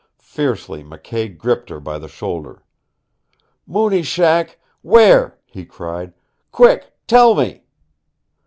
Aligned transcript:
Fiercely 0.17 0.83
McKay 0.83 1.37
gripped 1.37 1.69
her 1.69 1.79
by 1.79 1.99
the 1.99 2.07
shoulder. 2.07 2.63
"Mooney's 3.67 4.07
shack 4.07 4.57
where?" 4.81 5.37
he 5.45 5.63
cried. 5.63 6.15
"Quick! 6.51 6.95
Tell 7.05 7.35
me!" 7.35 7.65